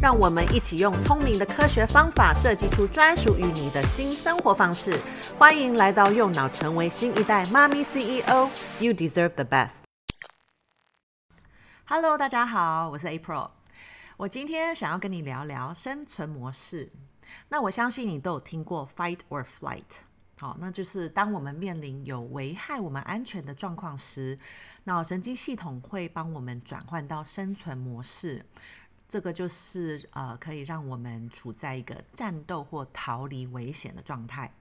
[0.00, 4.96] 让我们一起用聪明的科学方法设计出专属于你的新生活方式。
[5.36, 8.48] 欢迎来到右脑，成为新一代妈咪 CEO。
[8.78, 9.72] You deserve the best。
[11.86, 13.50] Hello，大家好，我是 April。
[14.16, 16.92] 我今天想要跟你聊聊生存模式。
[17.48, 19.82] 那我相信你都有听过 Fight or Flight。
[20.38, 24.38] 好，那就是当我们面临有危害我们安全的状况时，
[24.84, 28.46] 脑神经系统会帮我们转换到生存模式。
[29.08, 34.52] 这个就是呃，可以让我们处在一个战斗或逃离危险的状态。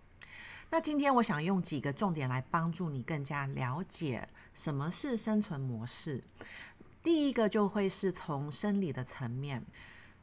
[0.69, 6.23] 那今天我想用几个重点来帮助你更加了解什么是生存模式。
[7.03, 9.65] 第一个就会是从生理的层面，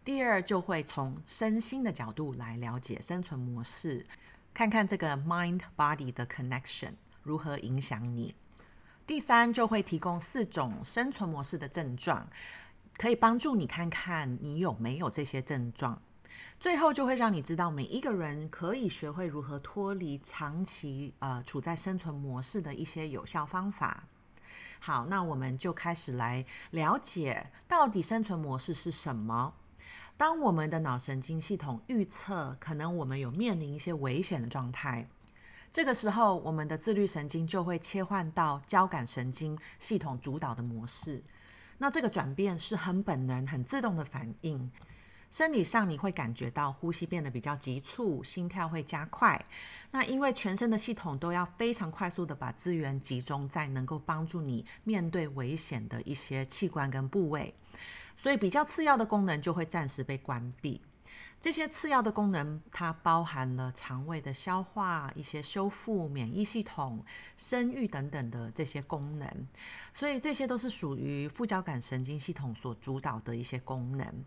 [0.05, 4.07] 第二就会从身心的角度来了解生存模式，
[4.53, 8.35] 看看这个 mind body 的 connection 如何影响你。
[9.07, 12.27] 第三就会提供四种生存模式的症状。
[12.97, 16.01] 可以帮助你看看你有没有这些症状，
[16.61, 24.05] 最后就会让你知道每一个人可以学会如何脱离长期呃处在生存模式的一些有效方法。
[24.79, 29.55] 好，那我们就开始来了解到底生存模式是什么。
[30.17, 35.09] 当我们的脑神经系统预测可能我们有面临一些危险的状态，
[35.73, 41.25] 这个时候我们的自律神经就会切换到交感神经系统主导的模式。
[41.79, 44.71] 那这个转变是很本能、很自动的反应。
[45.31, 49.45] 生理上你会感觉到呼吸变得比较急促，心跳会加快。
[49.91, 57.53] 那因为全身的系统都要非常快速的把资源集中在能够帮助你面对危险的一些器官跟部位，
[58.17, 60.81] 所以比较次要的功能就会暂时被关闭。
[61.45, 67.05] 这些次要的功能，它包含了肠胃的消化、一些修复、免疫系统、
[67.37, 69.29] 生育等等的这些功能，
[69.93, 74.25] 所以这些都是属于副交感神经系统所主导的一些功能。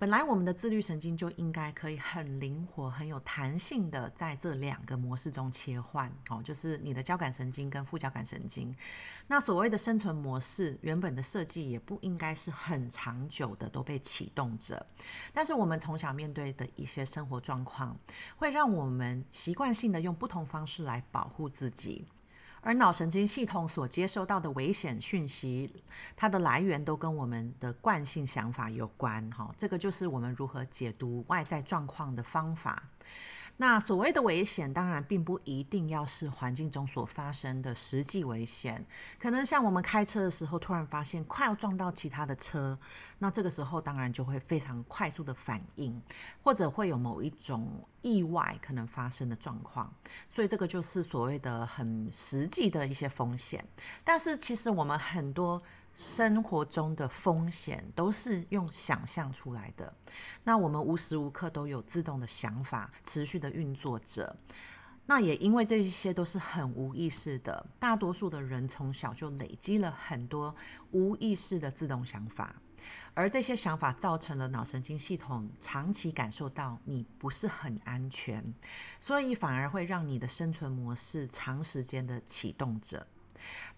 [0.00, 8.74] 本来我们的自律神经就应该可以很灵活、很有弹性的在这两个模式中切换，哦，就是你的交感神经跟副交感神经。
[9.26, 14.86] 那所谓的生存模式，原本的设计也不应该是很长久的都被启动着。
[15.34, 17.94] 但是我们从小面对的一些生活状况，
[18.36, 22.06] 会让我们习惯性的用不同方式来保护自己。
[22.62, 25.82] 而脑神经系统所接收到的危险讯息，
[26.14, 29.28] 它的来源都跟我们的惯性想法有关。
[29.30, 32.82] 哈，这个就是我们如何解读外在状况的方法。
[33.60, 38.82] 那所谓的危险，当然并不一定要是环境中所发生的实际危险，
[39.18, 42.78] 可能像我们开车的时候，突然发现快要撞到其他的车，
[43.18, 46.00] 那这个时候当然就会非常快速的反应，
[46.42, 49.92] 或者会有某一种意外可能发生的状况，
[50.30, 53.62] 所以这个就是所谓的很实际的一些风险。
[54.02, 55.62] 但是其实我们很多。
[55.92, 59.92] 生活中的风险都是用想象出来的。
[60.44, 64.36] 那我们无时无刻都有自动的想法持续的运作着。
[65.06, 70.54] 那也因为这些都是很无意识的，大多数的人从小就累积了很多
[70.92, 72.54] 无意识的自动想法，
[73.12, 78.54] 而这些想法造成了脑神经系统长期感受到你不是很安全，
[79.00, 83.04] 所以反而会让你的生存模式长时间的启动着。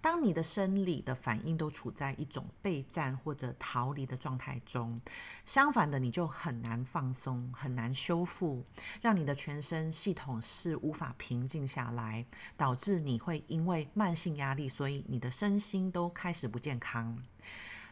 [0.01, 5.01] 当你的生理的反应都处在一种备战或者逃离的状态中，
[5.45, 8.65] 相反的，你就很难放松，很难修复，
[9.01, 12.25] 让你的全身系统是无法平静下来，
[12.57, 17.23] 导致你会因为慢性压力，所以你的身心都开始不健康。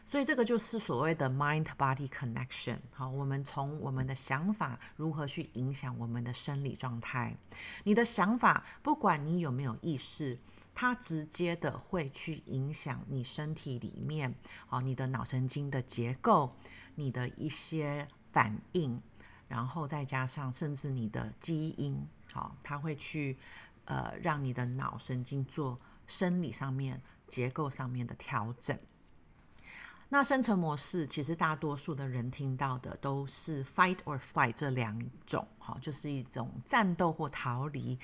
[0.07, 2.77] 所以这个就是所谓的 mind-body connection。
[2.91, 7.33] 好，我们从我们的想法如何去影响我们的生理状态。
[7.85, 10.37] 你的想法，不管你有没有意识。
[10.73, 14.33] 它直接的会去影响你身体里面，
[14.69, 16.55] 哦，你的脑神经的结构，
[16.95, 19.01] 你的一些反应，
[19.47, 23.37] 然后再加上甚至你的基因，好，它会去
[23.85, 28.77] 呃让你的脑神经做生理上面、结构上面的调整。
[30.13, 37.97] 那生存模式其实大多数的人听到的都是 fight or flight 这两种，哈，就是一种战斗或逃离。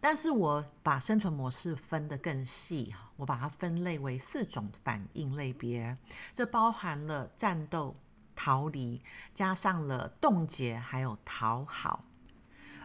[0.00, 5.96] 但是我把生存模式分得更细，我把它分类为四种反应类别，
[6.32, 7.96] 这包含了战斗、
[8.36, 9.02] 逃离，
[9.34, 12.04] 加上了冻结，还有讨好。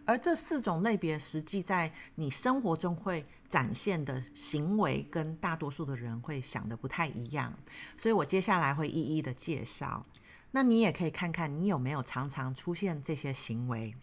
[0.05, 7.53] 而这四种类别实际在你生活中会展现的行为，跟大多数的人会想的不太一样。
[7.95, 10.03] 所以我接下来会一一的介绍。
[10.49, 13.93] 那你也可以看看你有没有常常出现这些行为。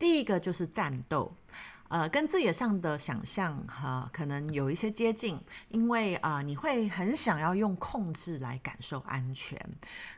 [0.00, 1.32] 第一个就是战斗。
[1.88, 5.38] 呃，跟字眼上的想象哈，可能有一些接近，
[5.68, 9.60] 因为啊、你会很想要用控制来感受安全，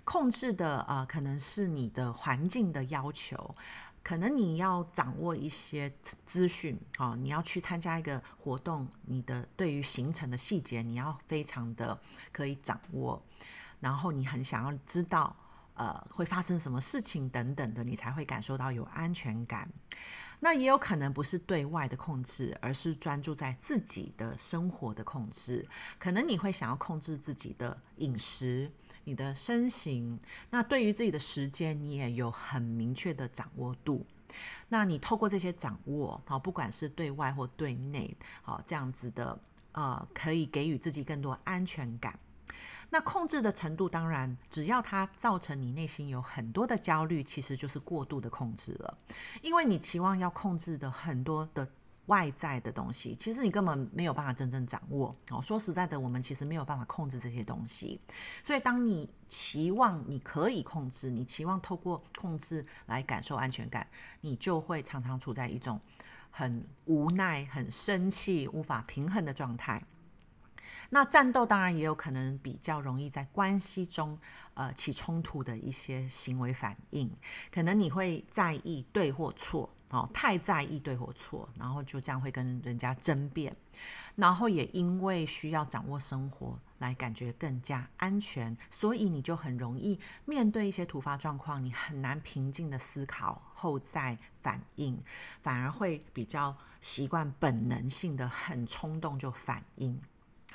[0.04, 3.56] 控制的呃，可能是你的环境的要求，
[4.04, 5.90] 可能你要掌握一些
[6.26, 11.98] 资讯，啊，你要去参加一个活动，你的对于行程的细节，你要非常的
[12.30, 13.20] 可以掌握，
[13.80, 15.34] 然后你很想要知道，
[15.72, 19.68] 呃，会发生什么事情等等的，你才会感受到有安全感。
[20.40, 25.66] 那也有可能不是对外的控制，而是专注在自己的生活的控制。
[25.98, 28.70] 可能你会想要控制自己的饮食、
[29.04, 30.18] 你的身形。
[30.50, 34.06] 那对于自己的时间，你也有很明确的掌握度。
[34.68, 39.38] 那你透过这些掌握，好，不管是对外或对内，好，这样子的，
[39.72, 42.18] 呃，可以给予自己更多安全感。
[42.90, 48.98] 那控制的程度，当然，只要它造成你内心有很多的焦虑，其实就是过度的控制了。
[49.42, 51.68] 因为你期望要控制的很多的
[52.06, 55.14] 外在的东西，其实你根本没有办法真正掌握。
[55.30, 58.00] 哦，说实在的，我们其实没有办法控制这些东西。
[58.42, 63.86] 所以，当你期望你可以控制，你期望透过控制来感受安全感，
[64.20, 65.80] 你就会常常处在一种
[66.30, 69.82] 很无奈、很生气、无法平衡的状态。
[70.90, 74.18] 那战斗当然也有可能比较容易在关系中，
[74.54, 77.10] 呃，起冲突的一些行为反应，
[77.52, 83.54] 可能你会在意对或错，哦，太在意对或错，然后就这样会跟人家争辩，
[84.16, 95.00] 然后也因为需要掌握生活来感觉更加安全，所以你就很容易面对一些突发状况，你很难平静的思考后再反应，
[95.42, 100.00] 反而会比较习惯本能性的很冲动就反应。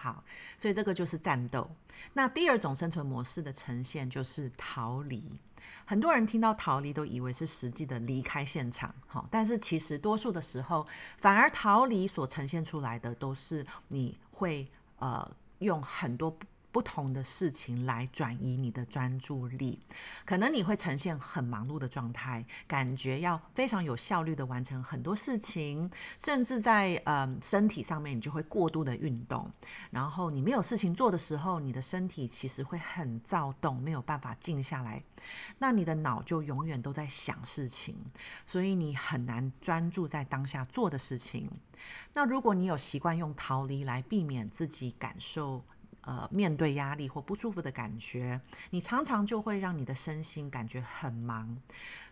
[0.02, 0.24] 好，
[0.58, 1.70] 所以这个就是战斗。
[2.14, 5.38] 那第二种生存模式的呈现就是逃离。
[5.86, 10.88] 很多人听到逃离都以为是实际的离开现场，好，但是其实多数的时候，
[11.18, 15.30] 反而逃离所呈现出来的都是你会呃
[15.60, 16.36] 用很多。
[16.72, 19.80] 不同的事情来转移你的专注力，
[20.26, 25.90] 可能你会呈现很忙碌的状态，感觉要非常有效率的完成很多事情，
[26.20, 29.52] 甚至在呃身体上面你就会过度的运动，
[29.90, 35.04] 然后你没有事情做的时候，你的身体其实会很躁动，没有办法静下来，
[35.58, 37.96] 那你的脑就永远都在想事情，
[38.46, 41.50] 所以你很难专注在当下做的事情。
[42.14, 45.64] 那如果你有习惯用逃离来避免自己感受。
[46.10, 48.42] 呃，面对压力或不舒服的感觉，
[48.72, 51.56] 你常常就会让你的身心感觉很忙。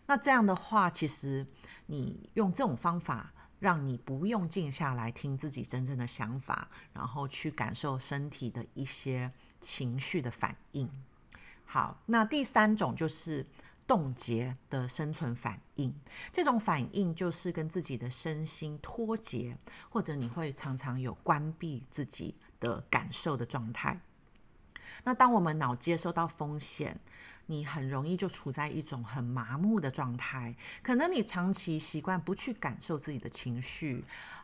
[0.05, 1.47] 那这样的话，其实
[1.87, 10.87] 你用这种方法，让你不用静下来听自己真正的想法，然后去感受身体的一些情绪的反应。
[11.65, 13.47] 好，那第三种就是
[13.87, 15.91] 冻结的生存反应。
[16.31, 19.57] 这种反应就是跟自己的身心脱节，
[19.89, 22.35] 或者你会常常有关闭自己。
[22.59, 23.99] 的感受的状态。
[25.03, 26.99] 那当我们脑接收到风险，
[27.45, 30.55] 你很容易就处在一种很麻木的状态。
[30.81, 34.03] 可能你长期习惯不去感受自己的情绪，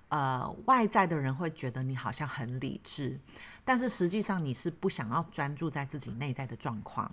[0.09, 3.19] 呃，外在的人会觉得你好像很理智。
[3.65, 7.11] 但是实际上你是不想要专注在自己内在的状况，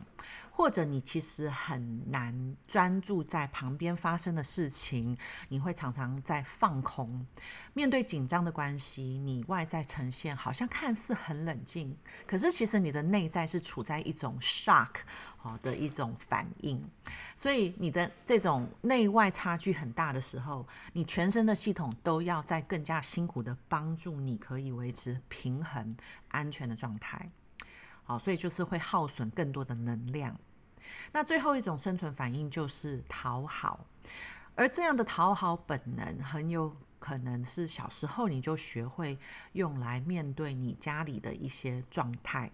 [0.51, 5.17] 或者你其实很难专注在旁边发生的事情，
[5.49, 7.27] 你会常常在放空。
[7.73, 14.91] 面对紧张的关系，你外在呈现好像看似很冷静，可是其实你的内在是处在一种 shock
[15.41, 16.83] 好的一种反应。
[17.35, 25.97] 所以你的这种内外差距很大的时候，你全身的系统都要在更加辛苦的帮助你，可以维持平衡。
[26.29, 27.29] 安全的状态，
[28.05, 30.39] 好，所以就是会耗损更多的能量。
[31.11, 33.85] 那最后一种生存反应就是讨好，
[34.55, 39.19] 而这样的讨好本能很有可能是小时候你就学会
[39.55, 42.49] 用来面对你家里的一些状态。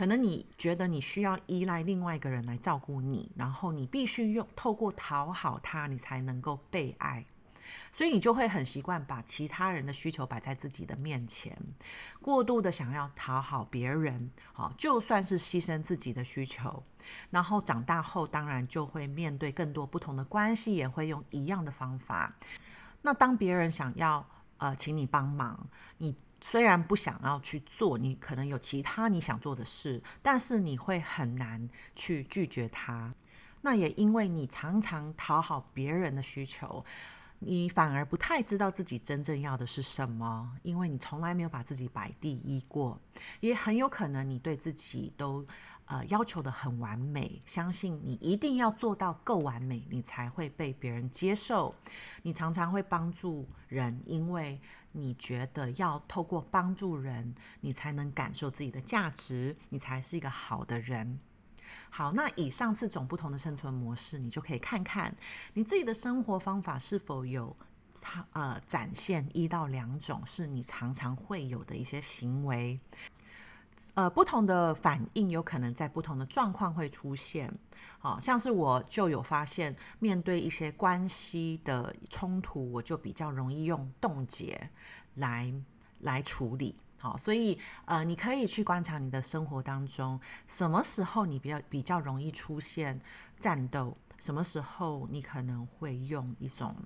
[0.00, 7.26] 可能你觉得你需要依赖另外一个人来照顾你，然后你必须用透过讨好他，你才能够被爱。
[7.92, 11.54] 所以你就会很习惯把其他人的需求摆在自己的面前，
[12.22, 16.82] 过度的想要讨好别人，好，就算是牺牲自己的需求。
[17.28, 22.34] 然后长大后，当然就会面对更多不同的关系，也会用一样的方法。
[23.02, 24.26] 那当别人想要
[24.56, 33.14] 呃请你帮忙，你虽然不想要去做，你可能有其他你想做的事，但是你会很难去拒绝他。
[33.62, 36.84] 那也因为你常常讨好别人的需求。
[37.42, 43.00] 你反而不太知道自己真正要的是什么，因为你从来没有把自己摆第一过，
[43.40, 45.46] 也很有可能你对自己都
[45.86, 51.74] 呃要求得很完美，相信你一定要做到够完美，你才会被别人接受。
[52.20, 54.60] 你常常会帮助人，因为
[54.92, 61.20] 你觉得要透过帮助人，你才能感受自己的价值，你才是一个好的人。
[61.88, 65.16] 好，那以上四种不同的生存模式，你就可以看看
[65.54, 67.56] 你自己的生活方法是否有
[68.32, 72.78] 呃展现一到两种是你常常会有的一些行为，
[73.94, 77.52] 呃，不同的反应有可能在不同的状况会出现。
[77.98, 84.70] 好，像是我就有发现，面对一些关系的冲突，我就比较容易用冻结
[85.14, 85.52] 来
[86.00, 86.76] 来处理。
[86.98, 93.00] 好，所以呃，你可以去观察你的生活当中，什么时候你比较比较容易出现
[93.38, 96.76] 战斗，什么时候你可能会用一种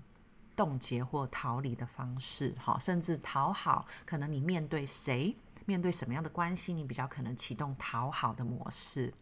[0.56, 9.12] 冻结或逃离的方式，好，甚至讨好，可能你面对谁，面对什么样的关系，你比较可能启动讨好的模式。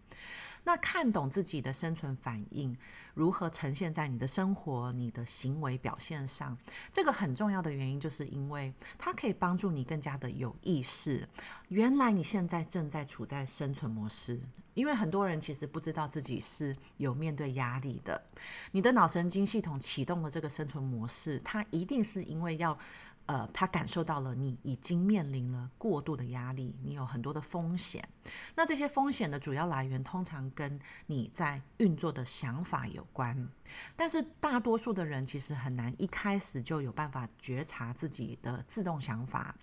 [0.65, 2.77] 那看懂自己的生存反应
[3.15, 6.57] 如何呈现在你的生活、你的行为表现上，
[6.93, 11.29] 这个很重要的原因，就是因为它可以帮助你更加的有意识。
[11.67, 14.41] 原来你现在正在处在生存模式，
[14.75, 18.25] 因为很多人其实不知道自己是有面对压力的。
[18.71, 22.79] 你的脑神经系统启动了这个生存模式，它一定是因为要。
[23.27, 28.07] 呃，他感受到了你已经面临了过度的压力，你有很多的风险。
[28.55, 33.49] 那这些风险的主要来源通常跟你在运作的想法有关。
[33.97, 39.55] 但是大多数的人其实很难一开始就有办法觉察自己的自动想法。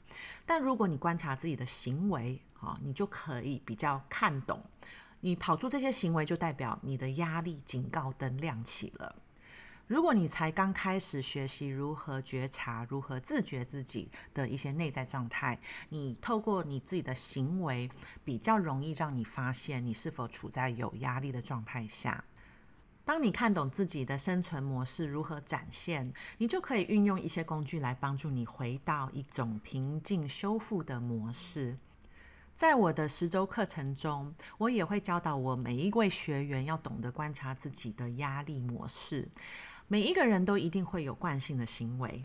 [0.45, 4.63] 但如果你观察自己的行为，啊，你就可以比较看懂。
[5.21, 9.15] 你跑出这些行为，就代表你的压力警告灯亮起了。
[9.89, 17.89] 如果你才刚开始学习如何觉察、如何自觉自己的一些内在状态，你透过你自己的行为，
[18.23, 22.23] 比较容易让你发现你是否处在有压力的状态下。
[23.03, 31.75] 当你看懂自己的生存模式如何展现，你就可以运用一些工具来帮助你回到一种平静修复的模式。
[32.55, 39.27] 在我的十周课程中，我也会教导我每一位学员要懂得观察自己的压力模式。
[39.91, 42.23] 每一个人都一定会有惯性的行为，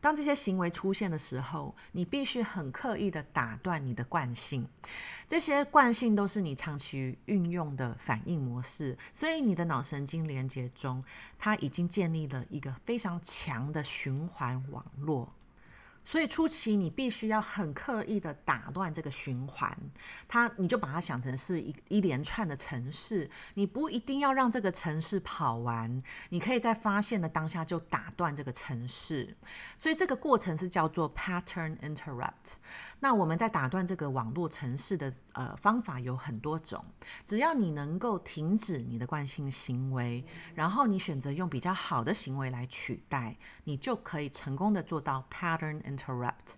[0.00, 4.66] 当这些行为出现的时候，你必须很刻意的打断你的惯性。
[5.28, 11.04] 这些惯性都是你长期运用的反应模式，所以你的脑神经连接中，
[11.38, 15.32] 它已经建立了一个非常强的循环网络。
[16.04, 19.76] 所以初期你必须要很刻意的打断这个循环，
[20.26, 29.36] 它你就把它想成是一一连串的城市，你不一定要让这个城市跑完，你可以在发现的当下就打断这个城市。
[29.78, 32.54] 所以这个过程是叫做 pattern interrupt。
[33.00, 36.84] 那我们在打断这个网络城市的呃方法有很多种，
[37.24, 46.54] 只要你能够停止你的惯性行为，然后你选择用比较好的行为来取代，你就可以成功的做到 pattern interrupt。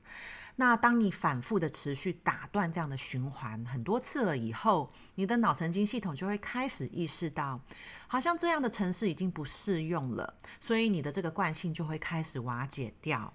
[0.57, 7.61] 那当你反复的持续打断这样的循环很多次了以后，你的脑神经系统就会开始意识到，
[8.07, 13.35] 好像这样的程式已经不适用了，所以你的这个惯性就会开始瓦解掉。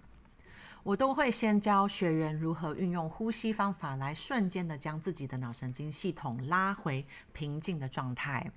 [0.83, 8.51] 我都会先教学员如何运用呼吸方法来瞬间的将自己的脑神经系统拉回平静的状态，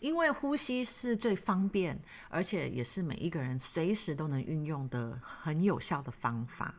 [0.00, 6.74] 因为呼吸是最方便，而且也是每一个人随时都能运用的很有效的方法。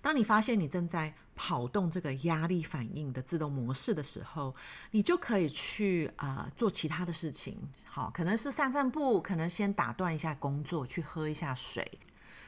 [0.00, 4.54] 当你发现你正在跑动这个压力反应的自动模式的时候，
[4.90, 7.56] 你就可以去啊、呃、做其他的事情。
[7.88, 11.86] 好，可能是散散步，可能先打断一下工作，去喝一下水。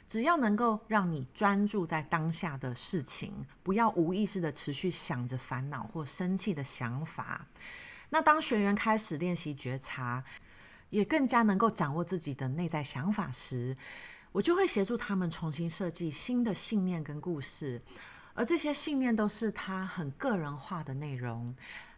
[0.06, 7.46] 只要能够让你专注在当下的事情，不要无意识的持续想着烦恼或生气的想法。
[8.10, 10.22] 那当学员开始练习觉察，
[10.90, 13.74] 也更加能够掌握自己的内在想法时，
[14.32, 17.80] 我就会协助他们重新设计新的信念跟故事，
[18.34, 21.54] 而这些信念都是他很个人化的内容。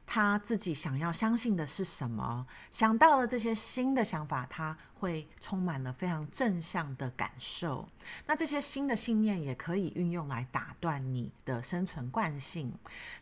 [0.07, 2.47] 他自己想要相信的是什么？
[2.71, 7.89] 想到了这些新的想法，他会充满了非常正向的感受。
[8.27, 12.73] 那这些新的信念也可以运用来打断你的生存惯性。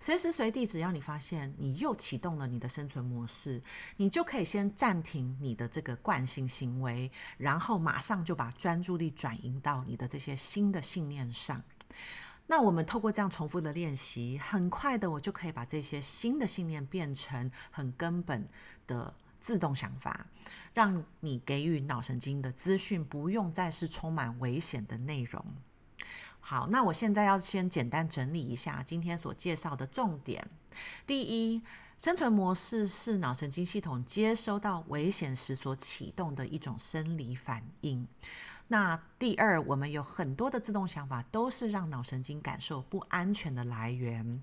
[0.01, 3.63] 随时随地，只要你发现你又启动了你的生存模式，
[3.97, 11.63] 你就可以先暂停你的这个惯性行为，然后马上就把专注力转移到你的这些新的信念上。
[12.47, 18.47] 那我们透过这样重复的练习，很快的我就可以把这些新的信念变成很根本
[18.87, 20.27] 的自动想法，
[20.75, 25.43] 让你给予脑神经的资讯不用再是充满危险的内容。
[26.41, 30.47] 好，那我现在要先简单整理一下今天所介绍的重点。
[31.07, 31.63] 第一，
[31.97, 38.07] 生存模式是脑神经系统接收到危险时所启动的一种生理反应。
[38.73, 44.43] 那第二，我们有很多的自动想法都是让脑神经感受不安全的来源。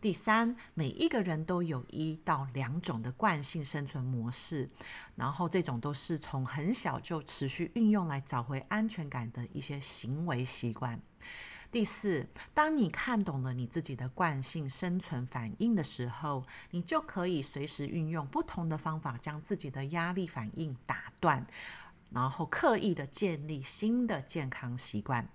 [0.00, 4.70] 第三，每一个人都有一到两种的惯性生存模式，
[5.14, 10.98] 然后这种都是从很小就持续运用来找回安全感的一些行为习惯。
[11.70, 21.46] 第四，当你看懂了你自己的惯性生存反应的时候，你就可以随时运用不同的方法，将自己的压力反应打断。
[22.10, 25.28] 然后刻意的建立新的健康习惯。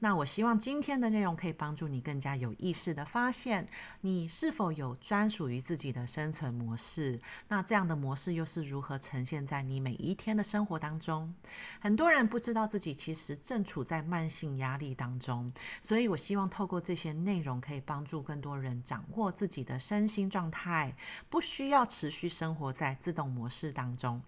[0.00, 3.68] 那我希望今天的内容可以帮助你更加有意识的发现，
[4.00, 7.20] 你是否有专属于自己的生存模式。
[7.46, 11.32] 那这样的模式又是如何呈现在你每一天的生活当中？
[11.78, 20.96] 很多人不知道自己其实正处在慢性压力当中，所以我希望透过这些内容可以帮助更多人掌握自己的身心状态，
[21.30, 24.20] 不需要持续生活在自动模式当中。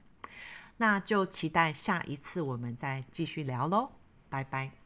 [0.76, 3.92] 那就期待下一次我们再继续聊喽，
[4.28, 4.83] 拜拜。